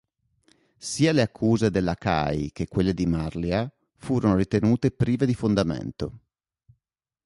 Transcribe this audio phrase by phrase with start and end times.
[0.79, 6.19] Sia le accuse della Cai che quelle di Marlia furono ritenute prive di fondamento.